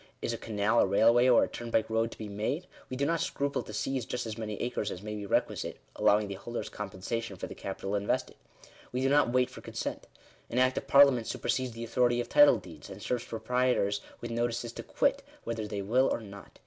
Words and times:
Is 0.19 0.33
a 0.33 0.37
canal, 0.39 0.79
a 0.79 0.85
railway, 0.87 1.27
or 1.29 1.43
a 1.43 1.47
turnpike 1.47 1.87
road 1.87 2.09
to 2.09 2.17
be 2.17 2.27
made? 2.27 2.65
we 2.89 2.97
do 2.97 3.05
not 3.05 3.21
scruple 3.21 3.61
to 3.61 3.71
seize 3.71 4.03
just 4.03 4.25
as 4.25 4.35
many 4.35 4.59
acres 4.59 4.89
as 4.89 5.03
may 5.03 5.13
be 5.13 5.27
requisite; 5.27 5.77
'allowing 5.95 6.27
the 6.27 6.33
holders 6.33 6.69
compensation 6.69 7.35
for 7.35 7.45
the 7.45 7.53
capital 7.53 7.93
invested. 7.93 8.35
We 8.91 9.01
do 9.01 9.09
not 9.09 9.31
wait 9.31 9.51
for 9.51 9.61
consent. 9.61 10.07
An 10.49 10.57
Act 10.57 10.75
of 10.79 10.87
Parliament 10.87 11.27
supersedes 11.27 11.73
the 11.73 11.83
authority 11.83 12.19
of 12.19 12.29
title 12.29 12.57
deeds, 12.57 12.89
and 12.89 12.99
serves 12.99 13.25
proprietors 13.25 14.01
with 14.21 14.31
notices 14.31 14.73
to 14.73 14.81
quit, 14.81 15.21
whether 15.43 15.67
they 15.67 15.83
will 15.83 16.07
or 16.11 16.19
not. 16.21 16.57